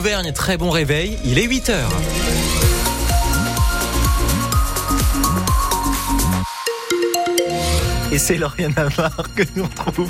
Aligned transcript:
Auvergne, 0.00 0.32
très 0.32 0.56
bon 0.56 0.70
réveil, 0.70 1.18
il 1.24 1.40
est 1.40 1.46
8 1.48 1.70
heures. 1.70 1.90
Et 8.12 8.18
c'est 8.18 8.36
Lauriane 8.38 8.74
Navarre 8.76 9.34
que 9.34 9.42
nous 9.56 9.64
retrouvons. 9.64 10.08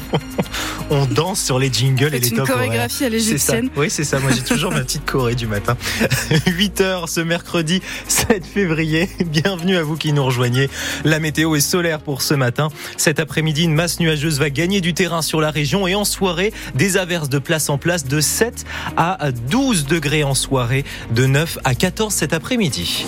On 0.91 1.05
danse 1.05 1.43
sur 1.43 1.59
les 1.59 1.71
jingles 1.71 2.15
et 2.15 2.21
les 2.21 2.31
une 2.31 2.45
chorégraphie 2.45 3.05
à 3.05 3.09
l'égyptienne. 3.11 3.69
Oui, 3.77 3.91
c'est 3.91 4.05
ça. 4.05 4.19
Moi, 4.21 4.31
j'ai 4.35 4.43
toujours 4.43 4.73
ma 4.73 4.81
petite 4.81 5.05
choré 5.05 5.35
du 5.35 5.47
matin. 5.47 5.77
8 6.47 6.81
heures 6.81 7.09
ce 7.09 7.21
mercredi 7.21 7.83
7 8.07 8.47
février. 8.47 9.09
Bienvenue 9.27 9.77
à 9.77 9.83
vous 9.83 9.97
qui 9.97 10.13
nous 10.13 10.25
rejoignez. 10.25 10.71
La 11.05 11.21
météo 11.21 11.57
est 11.57 11.61
solaire 11.61 12.01
pour 12.01 12.23
ce 12.23 12.35
matin. 12.35 12.69
Cet 12.97 13.21
après-midi, 13.21 13.65
une 13.65 13.75
masse 13.75 14.01
nuageuse 14.01 14.39
va 14.39 14.49
gagner 14.49 14.81
du 14.81 14.95
terrain 14.95 15.21
sur 15.21 15.41
la 15.41 15.51
région 15.51 15.87
et 15.87 15.95
en 15.95 16.05
soirée, 16.05 16.53
des 16.75 16.97
averses 16.97 17.29
de 17.29 17.39
place 17.39 17.69
en 17.69 17.77
place 17.77 18.07
de 18.07 18.21
7 18.21 18.65
à 18.97 19.31
12 19.51 19.87
degrés 19.87 20.25
en 20.25 20.35
soirée, 20.35 20.85
de 21.11 21.27
9 21.27 21.59
à 21.65 21.75
14 21.75 22.15
cet 22.15 22.33
après-midi. 22.33 23.05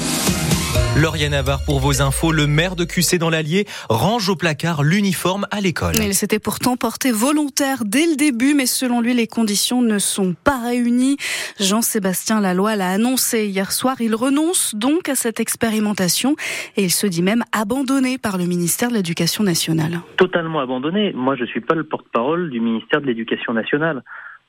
Lauriane 0.97 1.31
Navarre 1.31 1.65
pour 1.65 1.79
vos 1.79 2.03
infos. 2.03 2.33
Le 2.33 2.49
maire 2.49 2.75
de 2.75 2.85
QC 2.85 3.19
dans 3.19 3.31
l'Allier 3.31 3.65
range 3.89 4.29
au 4.29 4.35
placard 4.35 4.83
l'uniforme 4.83 5.47
à 5.53 5.61
l'école. 5.61 5.95
Il 5.97 6.15
s'était 6.15 6.41
pourtant 6.41 6.77
porté 6.77 7.13
volontaire 7.13 7.85
dès 7.87 8.07
le 8.07 8.17
début, 8.17 8.55
mais 8.55 8.67
selon 8.67 9.01
lui, 9.01 9.15
les 9.15 9.29
conditions 9.29 9.83
ne 9.83 9.99
sont 9.99 10.35
pas 10.35 10.59
réunies. 10.59 11.17
Jean-Sébastien 11.61 12.41
Laloy 12.41 12.75
l'a 12.75 12.91
annoncé 12.91 13.47
hier 13.47 13.71
soir. 13.71 14.01
Il 14.01 14.17
renonce 14.17 14.75
donc 14.75 15.09
à 15.09 15.15
cette 15.15 15.39
expérimentation 15.39 16.35
et 16.77 16.83
il 16.83 16.91
se 16.91 17.07
dit 17.07 17.23
même 17.23 17.45
abandonné 17.53 18.19
par 18.19 18.37
le 18.37 18.47
ministère 18.47 18.89
de 18.89 18.95
l'Éducation 18.95 19.45
nationale. 19.45 20.01
Totalement 20.17 20.59
abandonné. 20.59 21.13
Moi, 21.13 21.37
je 21.37 21.43
ne 21.43 21.49
suis 21.49 21.61
pas 21.61 21.77
le 21.77 21.85
porte-parole 21.85 22.51
du 22.51 22.59
ministère 22.59 23.01
de 23.01 23.07
l'Éducation 23.07 23.53
nationale. 23.53 24.03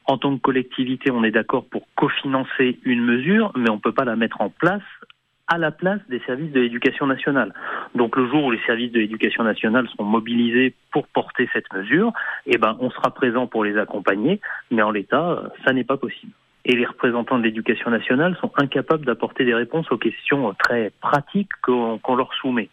En 0.06 0.18
tant 0.18 0.36
que 0.36 0.42
collectivité, 0.42 1.12
on 1.12 1.24
est 1.24 1.32
d'accord 1.32 1.66
pour 1.66 1.84
cofinancer 1.96 2.80
une 2.84 3.06
mesure, 3.06 3.52
mais 3.56 3.70
on 3.70 3.76
ne 3.76 3.80
peut 3.80 3.94
pas 3.94 4.06
la 4.06 4.16
mettre 4.16 4.42
en 4.42 4.50
place 4.50 4.82
à 5.52 5.58
la 5.58 5.72
place 5.72 6.00
des 6.08 6.22
services 6.22 6.54
de 6.54 6.62
l'éducation 6.62 7.06
nationale. 7.06 7.54
Donc 7.94 8.16
le 8.16 8.26
jour 8.30 8.46
où 8.46 8.52
les 8.52 8.62
services 8.66 8.94
de 8.94 9.00
l'éducation 9.00 9.44
nationale 9.44 9.86
sont 9.98 10.06
mobilisés 10.06 10.74
pour 10.94 11.08
porter 11.08 11.50
cette 11.52 11.72
mesure, 11.74 12.14
eh 12.46 12.58
ben 12.58 12.78
on 12.80 12.90
sera 12.90 13.12
présent 13.14 13.48
pour 13.48 13.66
les 13.66 13.78
accompagner, 13.78 14.40
mais 14.72 14.82
en 14.82 14.92
l'état, 14.92 15.44
ça 15.66 15.74
n'est 15.74 15.84
pas 15.84 15.98
possible. 15.98 16.32
Et 16.64 16.74
les 16.74 16.86
représentants 16.86 17.38
de 17.38 17.44
l'éducation 17.44 17.90
nationale 17.90 18.38
sont 18.40 18.52
incapables 18.56 19.06
d'apporter 19.06 19.44
des 19.44 19.54
réponses 19.54 19.92
aux 19.92 19.98
questions 19.98 20.54
très 20.54 20.94
pratiques 21.02 21.52
qu'on 21.64 22.16
leur 22.16 22.34
soumet. 22.36 22.70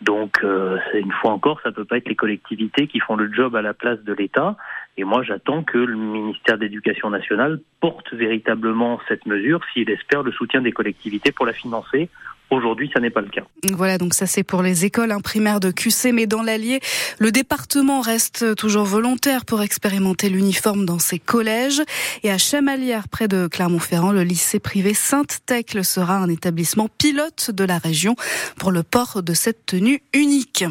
Donc, 0.00 0.38
euh, 0.42 0.78
une 0.94 1.12
fois 1.12 1.32
encore, 1.32 1.60
ça 1.62 1.72
peut 1.72 1.84
pas 1.84 1.98
être 1.98 2.08
les 2.08 2.16
collectivités 2.16 2.86
qui 2.86 3.00
font 3.00 3.16
le 3.16 3.32
job 3.32 3.54
à 3.54 3.62
la 3.62 3.74
place 3.74 4.00
de 4.02 4.12
l'État. 4.12 4.56
Et 4.98 5.04
moi, 5.04 5.22
j'attends 5.22 5.62
que 5.62 5.78
le 5.78 5.94
ministère 5.94 6.58
de 6.58 6.64
l'Éducation 6.64 7.08
nationale 7.08 7.60
porte 7.80 8.12
véritablement 8.12 8.98
cette 9.06 9.26
mesure 9.26 9.60
s'il 9.72 9.88
espère 9.90 10.24
le 10.24 10.32
soutien 10.32 10.60
des 10.60 10.72
collectivités 10.72 11.30
pour 11.30 11.46
la 11.46 11.52
financer 11.52 12.10
Aujourd'hui, 12.50 12.90
ça 12.94 13.00
n'est 13.00 13.10
pas 13.10 13.20
le 13.20 13.28
cas. 13.28 13.42
Voilà, 13.74 13.98
donc 13.98 14.14
ça 14.14 14.26
c'est 14.26 14.42
pour 14.42 14.62
les 14.62 14.86
écoles 14.86 15.14
primaires 15.22 15.60
de 15.60 15.70
QC, 15.70 16.12
mais 16.12 16.26
dans 16.26 16.42
l'Allier, 16.42 16.80
le 17.18 17.30
département 17.30 18.00
reste 18.00 18.56
toujours 18.56 18.84
volontaire 18.84 19.44
pour 19.44 19.60
expérimenter 19.60 20.30
l'uniforme 20.30 20.86
dans 20.86 20.98
ses 20.98 21.18
collèges. 21.18 21.82
Et 22.22 22.30
à 22.30 22.38
Chamalières, 22.38 23.08
près 23.08 23.28
de 23.28 23.48
Clermont-Ferrand, 23.48 24.12
le 24.12 24.22
lycée 24.22 24.60
privé 24.60 24.94
Sainte-Thècle 24.94 25.84
sera 25.84 26.16
un 26.16 26.30
établissement 26.30 26.88
pilote 26.88 27.50
de 27.50 27.64
la 27.64 27.76
région 27.76 28.16
pour 28.56 28.72
le 28.72 28.82
port 28.82 29.22
de 29.22 29.34
cette 29.34 29.66
tenue 29.66 30.00
unique 30.14 30.64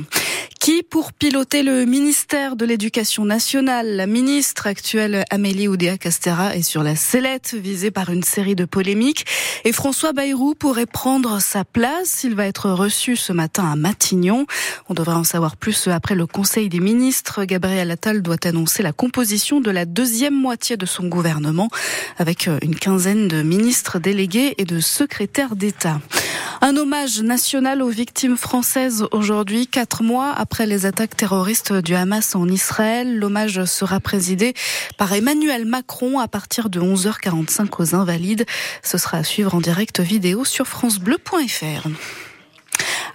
qui, 0.67 0.83
pour 0.83 1.13
piloter 1.13 1.63
le 1.63 1.85
ministère 1.85 2.57
de 2.57 2.65
l'Éducation 2.65 3.23
nationale, 3.23 3.95
la 3.95 4.05
ministre 4.05 4.67
actuelle 4.67 5.23
Amélie 5.29 5.69
Oudéa-Castera 5.69 6.57
est 6.57 6.61
sur 6.61 6.83
la 6.83 6.97
sellette, 6.97 7.53
visée 7.53 7.89
par 7.89 8.09
une 8.09 8.21
série 8.21 8.53
de 8.53 8.65
polémiques. 8.65 9.25
Et 9.63 9.71
François 9.71 10.11
Bayrou 10.11 10.55
pourrait 10.55 10.85
prendre 10.85 11.39
sa 11.39 11.63
place. 11.63 12.25
Il 12.25 12.35
va 12.35 12.47
être 12.47 12.69
reçu 12.69 13.15
ce 13.15 13.31
matin 13.31 13.71
à 13.71 13.77
Matignon. 13.77 14.45
On 14.89 14.93
devrait 14.93 15.15
en 15.15 15.23
savoir 15.23 15.55
plus 15.55 15.87
après 15.87 16.15
le 16.15 16.27
Conseil 16.27 16.67
des 16.67 16.81
ministres. 16.81 17.45
Gabriel 17.45 17.89
Attal 17.89 18.21
doit 18.21 18.35
annoncer 18.43 18.83
la 18.83 18.91
composition 18.91 19.61
de 19.61 19.71
la 19.71 19.85
deuxième 19.85 20.35
moitié 20.35 20.75
de 20.75 20.85
son 20.85 21.07
gouvernement, 21.07 21.69
avec 22.17 22.49
une 22.61 22.75
quinzaine 22.75 23.29
de 23.29 23.41
ministres 23.41 23.99
délégués 23.99 24.53
et 24.57 24.65
de 24.65 24.81
secrétaires 24.81 25.55
d'État. 25.55 26.01
Un 26.59 26.75
hommage 26.75 27.21
national 27.21 27.83
aux 27.83 27.89
victimes 27.89 28.35
françaises 28.35 29.05
aujourd'hui, 29.11 29.67
quatre 29.67 30.01
mois 30.01 30.33
après 30.33 30.56
les 30.65 30.85
attaques 30.85 31.15
terroristes 31.15 31.73
du 31.73 31.95
Hamas 31.95 32.35
en 32.35 32.47
Israël. 32.47 33.17
L'hommage 33.17 33.65
sera 33.65 33.99
présidé 33.99 34.53
par 34.97 35.13
Emmanuel 35.13 35.65
Macron 35.65 36.19
à 36.19 36.27
partir 36.27 36.69
de 36.69 36.79
11h45 36.79 37.67
aux 37.79 37.95
Invalides. 37.95 38.45
Ce 38.83 38.97
sera 38.97 39.17
à 39.17 39.23
suivre 39.23 39.55
en 39.55 39.61
direct 39.61 39.99
vidéo 39.99 40.45
sur 40.45 40.67
francebleu.fr. 40.67 41.87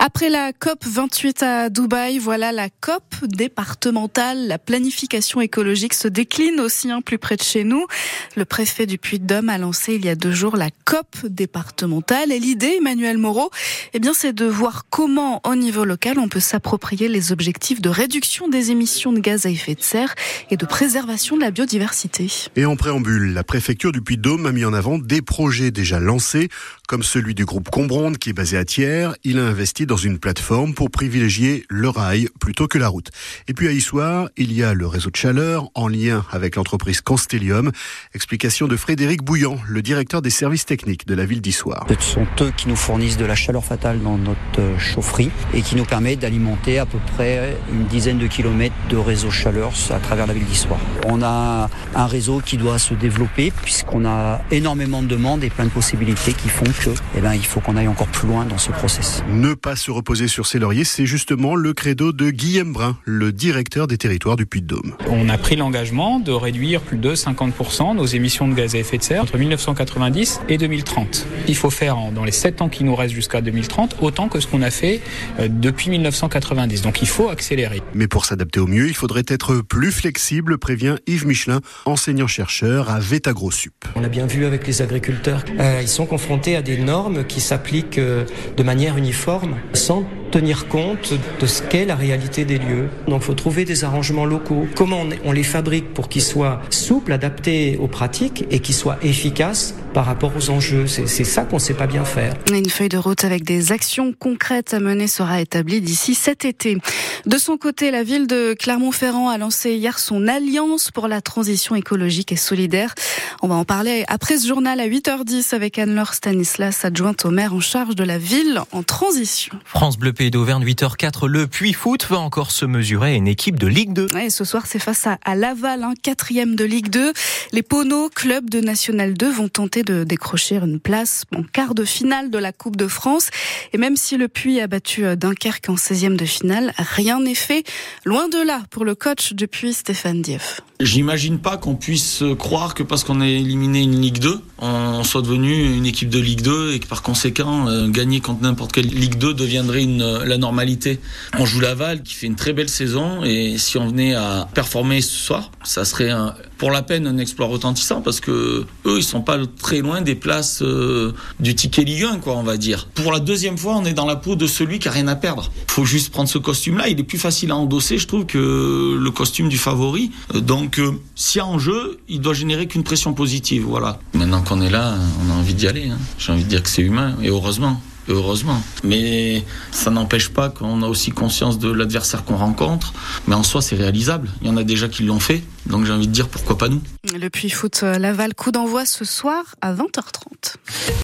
Après 0.04 0.30
la 0.30 0.52
COP 0.52 0.84
28 0.84 1.42
à 1.44 1.70
Dubaï, 1.70 2.18
voilà 2.18 2.50
la 2.50 2.68
COP 2.70 3.04
départementale. 3.22 4.48
La 4.48 4.58
planification 4.58 5.40
écologique 5.40 5.94
se 5.94 6.08
décline 6.08 6.58
aussi 6.58 6.90
un 6.90 7.02
plus 7.02 7.18
près 7.18 7.36
de 7.36 7.42
chez 7.42 7.62
nous. 7.62 7.86
Le 8.34 8.44
préfet 8.44 8.86
du 8.86 8.98
Puy-de-Dôme 8.98 9.48
a 9.48 9.58
lancé 9.58 9.94
il 9.94 10.04
y 10.04 10.08
a 10.08 10.16
deux 10.16 10.32
jours 10.32 10.56
la 10.56 10.70
COP 10.84 11.06
départementale. 11.26 12.32
Et 12.32 12.40
l'idée, 12.40 12.78
Emmanuel 12.78 13.16
Moreau, 13.16 13.52
eh 13.92 14.00
bien, 14.00 14.12
c'est 14.12 14.32
de 14.32 14.44
voir 14.44 14.86
comment, 14.90 15.40
au 15.44 15.54
niveau 15.54 15.84
local, 15.84 16.18
on 16.18 16.28
peut 16.28 16.40
s'approprier 16.40 17.06
les 17.06 17.30
objectifs 17.30 17.80
de 17.80 17.88
réduction 17.88 18.48
des 18.48 18.72
émissions 18.72 19.12
de 19.12 19.20
gaz 19.20 19.46
à 19.46 19.50
effet 19.50 19.76
de 19.76 19.82
serre 19.82 20.16
et 20.50 20.56
de 20.56 20.66
préservation 20.66 21.36
de 21.36 21.42
la 21.42 21.52
biodiversité. 21.52 22.26
Et 22.56 22.64
en 22.64 22.74
préambule, 22.74 23.34
la 23.34 23.44
préfecture 23.44 23.92
du 23.92 24.02
Puy-de-Dôme 24.02 24.46
a 24.46 24.50
mis 24.50 24.64
en 24.64 24.72
avant 24.72 24.98
des 24.98 25.22
projets 25.22 25.70
déjà 25.70 26.00
lancés, 26.00 26.48
comme 26.92 27.02
celui 27.02 27.34
du 27.34 27.46
groupe 27.46 27.70
Combronde 27.70 28.18
qui 28.18 28.28
est 28.28 28.34
basé 28.34 28.58
à 28.58 28.66
Thiers. 28.66 29.08
Il 29.24 29.38
a 29.38 29.46
investi 29.46 29.86
dans 29.86 29.96
une 29.96 30.18
plateforme 30.18 30.74
pour 30.74 30.90
privilégier 30.90 31.64
le 31.70 31.88
rail 31.88 32.28
plutôt 32.38 32.68
que 32.68 32.76
la 32.76 32.88
route. 32.88 33.10
Et 33.48 33.54
puis 33.54 33.66
à 33.66 33.72
Issoire, 33.72 34.28
il 34.36 34.52
y 34.52 34.62
a 34.62 34.74
le 34.74 34.86
réseau 34.86 35.08
de 35.08 35.16
chaleur 35.16 35.70
en 35.74 35.88
lien 35.88 36.22
avec 36.30 36.56
l'entreprise 36.56 37.00
Constellium. 37.00 37.72
Explication 38.12 38.68
de 38.68 38.76
Frédéric 38.76 39.22
Bouillant, 39.22 39.56
le 39.66 39.80
directeur 39.80 40.20
des 40.20 40.28
services 40.28 40.66
techniques 40.66 41.06
de 41.06 41.14
la 41.14 41.24
ville 41.24 41.40
d'Issoire. 41.40 41.86
Ce 41.88 41.94
sont 41.98 42.26
eux 42.42 42.52
qui 42.54 42.68
nous 42.68 42.76
fournissent 42.76 43.16
de 43.16 43.24
la 43.24 43.36
chaleur 43.36 43.64
fatale 43.64 44.02
dans 44.02 44.18
notre 44.18 44.38
euh, 44.58 44.78
chaufferie 44.78 45.30
et 45.54 45.62
qui 45.62 45.76
nous 45.76 45.86
permet 45.86 46.16
d'alimenter 46.16 46.78
à 46.78 46.84
peu 46.84 46.98
près 47.14 47.56
une 47.72 47.86
dizaine 47.86 48.18
de 48.18 48.26
kilomètres 48.26 48.76
de 48.90 48.98
réseau 48.98 49.30
chaleur 49.30 49.72
à 49.88 49.98
travers 49.98 50.26
la 50.26 50.34
ville 50.34 50.44
d'Issoire. 50.44 50.80
On 51.06 51.22
a 51.22 51.70
un 51.94 52.06
réseau 52.06 52.42
qui 52.44 52.58
doit 52.58 52.78
se 52.78 52.92
développer 52.92 53.50
puisqu'on 53.62 54.04
a 54.04 54.42
énormément 54.50 55.02
de 55.02 55.08
demandes 55.08 55.42
et 55.42 55.48
plein 55.48 55.64
de 55.64 55.70
possibilités 55.70 56.34
qui 56.34 56.50
font 56.50 56.66
eh 57.16 57.20
ben, 57.20 57.34
il 57.34 57.44
faut 57.44 57.60
qu'on 57.60 57.76
aille 57.76 57.88
encore 57.88 58.08
plus 58.08 58.28
loin 58.28 58.44
dans 58.44 58.58
ce 58.58 58.70
process. 58.70 59.22
Ne 59.28 59.54
pas 59.54 59.76
se 59.76 59.90
reposer 59.90 60.28
sur 60.28 60.46
ses 60.46 60.58
lauriers, 60.58 60.84
c'est 60.84 61.06
justement 61.06 61.54
le 61.54 61.72
credo 61.72 62.12
de 62.12 62.30
Guillaume 62.30 62.72
Brun, 62.72 62.96
le 63.04 63.32
directeur 63.32 63.86
des 63.86 63.98
territoires 63.98 64.36
du 64.36 64.46
Puy-de-Dôme. 64.46 64.96
On 65.08 65.28
a 65.28 65.38
pris 65.38 65.56
l'engagement 65.56 66.20
de 66.20 66.32
réduire 66.32 66.80
plus 66.80 66.96
de 66.96 67.14
50% 67.14 67.96
nos 67.96 68.06
émissions 68.06 68.48
de 68.48 68.54
gaz 68.54 68.74
à 68.74 68.78
effet 68.78 68.98
de 68.98 69.02
serre 69.02 69.22
entre 69.22 69.38
1990 69.38 70.40
et 70.48 70.58
2030. 70.58 71.26
Il 71.48 71.56
faut 71.56 71.70
faire 71.70 71.96
dans 72.14 72.24
les 72.24 72.32
7 72.32 72.62
ans 72.62 72.68
qui 72.68 72.84
nous 72.84 72.94
restent 72.94 73.14
jusqu'à 73.14 73.40
2030 73.40 73.96
autant 74.00 74.28
que 74.28 74.40
ce 74.40 74.46
qu'on 74.46 74.62
a 74.62 74.70
fait 74.70 75.00
euh, 75.38 75.48
depuis 75.48 75.90
1990. 75.90 76.82
Donc 76.82 77.02
il 77.02 77.08
faut 77.08 77.28
accélérer. 77.28 77.82
Mais 77.94 78.08
pour 78.08 78.24
s'adapter 78.24 78.60
au 78.60 78.66
mieux, 78.66 78.88
il 78.88 78.94
faudrait 78.94 79.24
être 79.28 79.60
plus 79.60 79.92
flexible, 79.92 80.58
prévient 80.58 80.96
Yves 81.06 81.26
Michelin, 81.26 81.60
enseignant-chercheur 81.84 82.90
à 82.90 82.98
VetagroSup. 82.98 83.72
On 83.94 84.04
a 84.04 84.08
bien 84.08 84.26
vu 84.26 84.44
avec 84.44 84.66
les 84.66 84.82
agriculteurs, 84.82 85.44
euh, 85.58 85.80
ils 85.82 85.88
sont 85.88 86.06
confrontés 86.06 86.56
à 86.56 86.62
des 86.62 86.71
normes 86.76 87.24
qui 87.24 87.40
s'appliquent 87.40 87.98
euh, 87.98 88.24
de 88.56 88.62
manière 88.62 88.96
uniforme 88.96 89.56
sans 89.72 90.04
tenir 90.30 90.66
compte 90.68 91.14
de 91.40 91.46
ce 91.46 91.62
qu'est 91.62 91.84
la 91.84 91.94
réalité 91.94 92.44
des 92.44 92.58
lieux. 92.58 92.88
Donc 93.06 93.22
il 93.22 93.24
faut 93.24 93.34
trouver 93.34 93.64
des 93.64 93.84
arrangements 93.84 94.24
locaux. 94.24 94.66
Comment 94.74 95.02
on 95.24 95.32
les 95.32 95.42
fabrique 95.42 95.92
pour 95.92 96.08
qu'ils 96.08 96.22
soient 96.22 96.60
souples, 96.70 97.12
adaptés 97.12 97.76
aux 97.80 97.88
pratiques 97.88 98.46
et 98.50 98.60
qu'ils 98.60 98.74
soient 98.74 98.96
efficaces 99.02 99.74
par 99.92 100.06
rapport 100.06 100.32
aux 100.36 100.50
enjeux. 100.50 100.86
C'est 100.86 101.24
ça 101.24 101.44
qu'on 101.44 101.56
ne 101.56 101.60
sait 101.60 101.74
pas 101.74 101.86
bien 101.86 102.04
faire. 102.04 102.34
Une 102.52 102.68
feuille 102.68 102.88
de 102.88 102.98
route 102.98 103.24
avec 103.24 103.44
des 103.44 103.72
actions 103.72 104.12
concrètes 104.12 104.74
à 104.74 104.80
mener 104.80 105.06
sera 105.06 105.40
établie 105.40 105.80
d'ici 105.80 106.14
cet 106.14 106.44
été. 106.44 106.78
De 107.26 107.38
son 107.38 107.56
côté, 107.56 107.90
la 107.90 108.02
ville 108.02 108.26
de 108.26 108.54
Clermont-Ferrand 108.58 109.28
a 109.28 109.38
lancé 109.38 109.74
hier 109.74 109.98
son 109.98 110.28
alliance 110.28 110.90
pour 110.90 111.08
la 111.08 111.20
transition 111.20 111.74
écologique 111.74 112.32
et 112.32 112.36
solidaire. 112.36 112.94
On 113.42 113.48
va 113.48 113.54
en 113.56 113.64
parler 113.64 114.04
après 114.08 114.38
ce 114.38 114.46
journal 114.46 114.80
à 114.80 114.88
8h10 114.88 115.54
avec 115.54 115.78
Anne-Laure 115.78 116.14
Stanislas, 116.14 116.84
adjointe 116.84 117.24
au 117.24 117.30
maire 117.30 117.54
en 117.54 117.60
charge 117.60 117.94
de 117.94 118.04
la 118.04 118.18
ville 118.18 118.60
en 118.72 118.82
transition. 118.82 119.58
France 119.64 119.98
Bleu 119.98 120.12
Pays 120.12 120.30
d'Auvergne 120.30 120.64
8h04, 120.64 121.26
le 121.26 121.46
Puy 121.46 121.72
Foot 121.72 122.06
va 122.08 122.18
encore 122.18 122.50
se 122.50 122.64
mesurer 122.64 123.12
à 123.12 123.14
une 123.14 123.28
équipe 123.28 123.58
de 123.58 123.66
Ligue 123.66 123.92
2. 123.92 124.08
Et 124.20 124.30
ce 124.30 124.44
soir, 124.44 124.64
c'est 124.66 124.78
face 124.78 125.06
à, 125.06 125.34
Laval, 125.34 125.82
un 125.82 125.94
quatrième 125.94 126.54
de 126.56 126.64
Ligue 126.64 126.88
2. 126.90 127.12
Les 127.52 127.62
Pono, 127.62 128.08
club 128.08 128.48
de 128.48 128.60
National 128.60 129.14
2, 129.14 129.30
vont 129.30 129.48
tenter 129.48 129.81
de 129.82 130.04
décrocher 130.04 130.56
une 130.56 130.80
place 130.80 131.24
en 131.34 131.42
quart 131.42 131.74
de 131.74 131.84
finale 131.84 132.30
de 132.30 132.38
la 132.38 132.52
Coupe 132.52 132.76
de 132.76 132.88
France. 132.88 133.28
Et 133.72 133.78
même 133.78 133.96
si 133.96 134.16
le 134.16 134.28
Puy 134.28 134.60
a 134.60 134.66
battu 134.66 135.04
Dunkerque 135.16 135.68
en 135.68 135.74
16e 135.74 136.16
de 136.16 136.24
finale, 136.24 136.72
rien 136.78 137.20
n'est 137.20 137.34
fait. 137.34 137.64
Loin 138.04 138.28
de 138.28 138.38
là 138.44 138.62
pour 138.70 138.84
le 138.84 138.94
coach 138.94 139.32
depuis 139.32 139.72
Stéphane 139.72 140.22
Dieff. 140.22 140.60
J'imagine 140.80 141.38
pas 141.38 141.56
qu'on 141.56 141.76
puisse 141.76 142.24
croire 142.38 142.74
que 142.74 142.82
parce 142.82 143.04
qu'on 143.04 143.20
a 143.20 143.26
éliminé 143.26 143.82
une 143.82 144.00
Ligue 144.00 144.18
2, 144.18 144.40
on 144.58 145.04
soit 145.04 145.22
devenu 145.22 145.76
une 145.76 145.86
équipe 145.86 146.10
de 146.10 146.18
Ligue 146.18 146.42
2 146.42 146.72
et 146.72 146.80
que 146.80 146.86
par 146.86 147.02
conséquent, 147.02 147.68
euh, 147.68 147.88
gagner 147.88 148.20
contre 148.20 148.42
n'importe 148.42 148.72
quelle 148.72 148.86
Ligue 148.86 149.16
2 149.16 149.34
deviendrait 149.34 149.84
la 149.84 150.38
normalité. 150.38 151.00
On 151.38 151.46
joue 151.46 151.60
Laval 151.60 152.02
qui 152.02 152.14
fait 152.14 152.26
une 152.26 152.36
très 152.36 152.52
belle 152.52 152.68
saison 152.68 153.22
et 153.24 153.58
si 153.58 153.78
on 153.78 153.88
venait 153.88 154.14
à 154.14 154.48
performer 154.54 155.00
ce 155.00 155.16
soir, 155.16 155.50
ça 155.64 155.84
serait 155.84 156.10
un, 156.10 156.34
pour 156.62 156.70
la 156.70 156.82
peine 156.82 157.08
un 157.08 157.18
exploit 157.18 157.48
retentissant 157.48 158.02
parce 158.02 158.20
que 158.20 158.64
eux 158.86 158.96
ils 158.96 159.02
sont 159.02 159.20
pas 159.20 159.36
très 159.60 159.80
loin 159.80 160.00
des 160.00 160.14
places 160.14 160.62
euh, 160.62 161.10
du 161.40 161.56
ticket 161.56 161.82
Ligue 161.82 162.04
1 162.04 162.18
quoi 162.18 162.36
on 162.36 162.44
va 162.44 162.56
dire. 162.56 162.86
Pour 162.94 163.10
la 163.10 163.18
deuxième 163.18 163.58
fois 163.58 163.74
on 163.74 163.84
est 163.84 163.94
dans 163.94 164.06
la 164.06 164.14
peau 164.14 164.36
de 164.36 164.46
celui 164.46 164.78
qui 164.78 164.86
a 164.86 164.92
rien 164.92 165.08
à 165.08 165.16
perdre. 165.16 165.50
Faut 165.66 165.84
juste 165.84 166.12
prendre 166.12 166.28
ce 166.28 166.38
costume 166.38 166.78
là, 166.78 166.86
il 166.86 167.00
est 167.00 167.02
plus 167.02 167.18
facile 167.18 167.50
à 167.50 167.56
endosser 167.56 167.98
je 167.98 168.06
trouve 168.06 168.26
que 168.26 168.96
le 168.96 169.10
costume 169.10 169.48
du 169.48 169.58
favori. 169.58 170.12
Donc 170.36 170.78
euh, 170.78 170.92
s'il 171.16 171.40
y 171.40 171.42
a 171.42 171.46
en 171.46 171.58
jeu, 171.58 171.98
il 172.08 172.20
doit 172.20 172.32
générer 172.32 172.68
qu'une 172.68 172.84
pression 172.84 173.12
positive 173.12 173.64
voilà. 173.64 173.98
Maintenant 174.14 174.44
qu'on 174.44 174.60
est 174.60 174.70
là, 174.70 174.94
on 175.26 175.32
a 175.32 175.34
envie 175.34 175.54
d'y 175.54 175.66
aller. 175.66 175.88
Hein. 175.88 175.98
J'ai 176.16 176.30
envie 176.30 176.44
de 176.44 176.48
dire 176.48 176.62
que 176.62 176.68
c'est 176.68 176.82
humain 176.82 177.16
et 177.24 177.28
heureusement 177.28 177.82
heureusement. 178.08 178.60
Mais 178.84 179.44
ça 179.70 179.90
n'empêche 179.90 180.28
pas 180.30 180.48
qu'on 180.50 180.82
a 180.82 180.86
aussi 180.86 181.10
conscience 181.10 181.58
de 181.58 181.70
l'adversaire 181.70 182.24
qu'on 182.24 182.36
rencontre. 182.36 182.92
Mais 183.26 183.34
en 183.34 183.42
soi, 183.42 183.62
c'est 183.62 183.76
réalisable. 183.76 184.30
Il 184.40 184.48
y 184.48 184.50
en 184.50 184.56
a 184.56 184.64
déjà 184.64 184.88
qui 184.88 185.02
l'ont 185.02 185.20
fait. 185.20 185.42
Donc 185.66 185.84
j'ai 185.84 185.92
envie 185.92 186.08
de 186.08 186.12
dire 186.12 186.28
pourquoi 186.28 186.58
pas 186.58 186.68
nous. 186.68 186.82
Le 187.14 187.28
Puy 187.28 187.50
Foot 187.50 187.82
Laval, 187.82 188.34
coup 188.34 188.52
d'envoi 188.52 188.84
ce 188.86 189.04
soir 189.04 189.42
à 189.60 189.74
20h30. 189.74 190.56